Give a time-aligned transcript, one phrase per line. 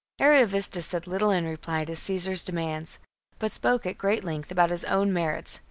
[0.17, 0.31] 44.
[0.35, 2.97] Ariovistus said little in reply to Caesar's demands,
[3.37, 5.59] but spoke at great length about his own merits.